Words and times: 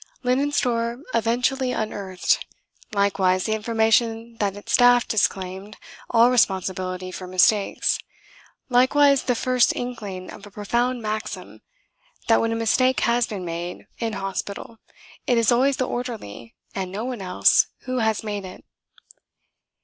Linen 0.23 0.51
store 0.51 1.03
eventually 1.13 1.71
unearthed 1.71 2.43
likewise 2.91 3.43
the 3.43 3.53
information 3.53 4.35
that 4.37 4.55
its 4.55 4.73
staff 4.73 5.07
disclaimed 5.07 5.77
all 6.09 6.31
responsibility 6.31 7.11
for 7.11 7.27
mistakes 7.27 7.99
likewise 8.67 9.21
the 9.21 9.35
first 9.35 9.75
inkling 9.75 10.31
of 10.31 10.43
a 10.47 10.49
profound 10.49 11.03
maxim, 11.03 11.61
that 12.27 12.41
when 12.41 12.51
a 12.51 12.55
mistake 12.55 13.01
has 13.01 13.27
been 13.27 13.45
made, 13.45 13.85
in 13.99 14.13
hospital, 14.13 14.79
it 15.27 15.37
is 15.37 15.51
always 15.51 15.77
the 15.77 15.85
orderly, 15.87 16.55
and 16.73 16.91
no 16.91 17.05
one 17.05 17.21
else, 17.21 17.67
who 17.81 17.99
has 17.99 18.23
made 18.23 18.43
it. 18.43 18.65